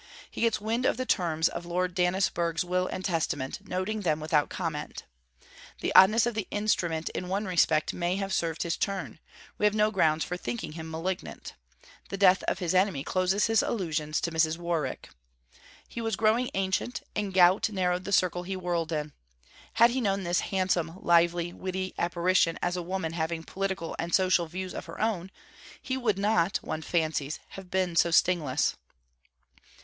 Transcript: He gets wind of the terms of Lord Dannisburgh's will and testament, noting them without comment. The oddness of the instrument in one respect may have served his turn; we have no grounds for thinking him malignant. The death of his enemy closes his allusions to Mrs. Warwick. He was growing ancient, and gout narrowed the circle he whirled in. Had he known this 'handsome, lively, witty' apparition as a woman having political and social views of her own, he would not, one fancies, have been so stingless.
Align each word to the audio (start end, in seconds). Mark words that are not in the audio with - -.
He 0.31 0.41
gets 0.41 0.59
wind 0.59 0.87
of 0.87 0.97
the 0.97 1.05
terms 1.05 1.47
of 1.47 1.63
Lord 1.63 1.93
Dannisburgh's 1.93 2.65
will 2.65 2.87
and 2.87 3.05
testament, 3.05 3.59
noting 3.69 4.01
them 4.01 4.19
without 4.19 4.49
comment. 4.49 5.03
The 5.79 5.93
oddness 5.93 6.25
of 6.25 6.33
the 6.33 6.47
instrument 6.49 7.09
in 7.09 7.27
one 7.29 7.45
respect 7.45 7.93
may 7.93 8.15
have 8.15 8.33
served 8.33 8.63
his 8.63 8.77
turn; 8.77 9.19
we 9.59 9.65
have 9.67 9.75
no 9.75 9.91
grounds 9.91 10.25
for 10.25 10.37
thinking 10.37 10.71
him 10.71 10.89
malignant. 10.89 11.53
The 12.09 12.17
death 12.17 12.41
of 12.47 12.57
his 12.57 12.73
enemy 12.73 13.03
closes 13.03 13.45
his 13.45 13.61
allusions 13.61 14.19
to 14.21 14.31
Mrs. 14.31 14.57
Warwick. 14.57 15.07
He 15.87 16.01
was 16.01 16.15
growing 16.15 16.49
ancient, 16.55 17.03
and 17.15 17.31
gout 17.31 17.69
narrowed 17.69 18.03
the 18.05 18.11
circle 18.11 18.41
he 18.41 18.55
whirled 18.55 18.91
in. 18.91 19.13
Had 19.73 19.91
he 19.91 20.01
known 20.01 20.23
this 20.23 20.39
'handsome, 20.39 20.93
lively, 20.99 21.53
witty' 21.53 21.93
apparition 21.99 22.57
as 22.59 22.75
a 22.75 22.81
woman 22.81 23.13
having 23.13 23.43
political 23.43 23.95
and 23.99 24.15
social 24.15 24.47
views 24.47 24.73
of 24.73 24.87
her 24.87 24.99
own, 24.99 25.29
he 25.79 25.95
would 25.95 26.17
not, 26.17 26.57
one 26.63 26.81
fancies, 26.81 27.39
have 27.49 27.69
been 27.69 27.95
so 27.95 28.09
stingless. 28.09 28.75